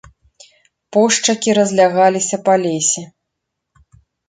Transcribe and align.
Пошчакі 0.97 1.49
разлягаліся 1.59 2.41
па 2.49 2.53
лесе. 2.65 3.03